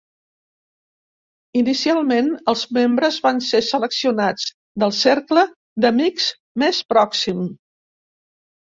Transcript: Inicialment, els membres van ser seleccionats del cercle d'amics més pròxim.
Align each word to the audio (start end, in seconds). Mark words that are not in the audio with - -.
Inicialment, 1.61 2.31
els 2.53 2.65
membres 2.79 3.19
van 3.27 3.43
ser 3.49 3.63
seleccionats 3.69 4.49
del 4.85 4.97
cercle 5.03 5.45
d'amics 5.87 6.29
més 6.65 6.83
pròxim. 6.97 7.47